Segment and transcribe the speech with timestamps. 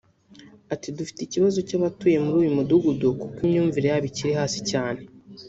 [0.73, 5.01] Ati “dufite ikibazo cy’abatuye muri uyu mudugudu kuko imyumvire yabo ikiri hasi cyane